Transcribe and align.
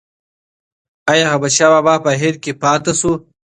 ایا 1.11 1.23
احمدشاه 1.31 1.71
بابا 1.73 1.95
په 2.05 2.11
هند 2.21 2.37
کې 2.43 2.51
پاتې 2.61 2.91
شو؟ 2.99 3.11